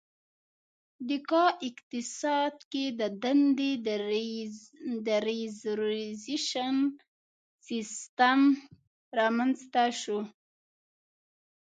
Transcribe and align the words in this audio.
د 1.07 1.09
کا 1.29 1.45
اقتصاد 1.69 2.55
کې 2.71 2.85
د 2.99 3.01
دندې 3.23 3.71
د 5.05 5.09
ریزروېشن 5.29 6.75
سیستم 7.67 8.39
رامنځته 9.19 9.85
شو. 10.01 10.19